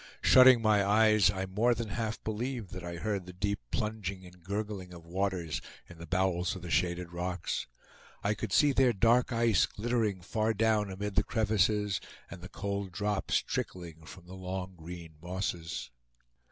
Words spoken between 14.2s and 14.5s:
the